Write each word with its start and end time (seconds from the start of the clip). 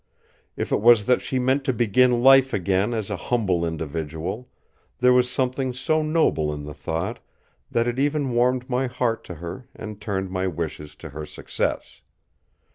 If 0.57 0.71
it 0.71 0.81
was 0.81 1.05
that 1.05 1.21
she 1.21 1.37
meant 1.37 1.63
to 1.65 1.71
begin 1.73 2.23
life 2.23 2.55
again 2.55 2.91
as 2.91 3.11
a 3.11 3.15
humble 3.29 3.63
individual, 3.63 4.49
there 4.97 5.13
was 5.13 5.29
something 5.29 5.73
so 5.73 6.01
noble 6.01 6.51
in 6.51 6.63
the 6.63 6.73
thought 6.73 7.19
that 7.69 7.87
it 7.87 7.99
even 7.99 8.31
warmed 8.31 8.67
my 8.67 8.87
heart 8.87 9.23
to 9.25 9.35
her 9.35 9.67
and 9.75 10.01
turned 10.01 10.31
my 10.31 10.47
wishes 10.47 10.95
to 10.95 11.09
her 11.11 11.27
success. 11.27 12.01